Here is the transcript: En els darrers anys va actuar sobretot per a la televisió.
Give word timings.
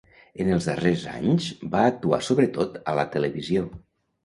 En 0.45 0.47
els 0.53 0.67
darrers 0.69 1.03
anys 1.11 1.51
va 1.77 1.85
actuar 1.91 2.21
sobretot 2.31 2.75
per 2.81 2.83
a 2.97 2.99
la 3.03 3.07
televisió. 3.19 3.71